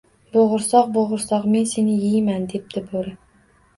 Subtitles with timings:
[0.35, 3.13] —Bo’g’irsoq, bo’g’irsoq, men seni yeyman,— debdi bo’ri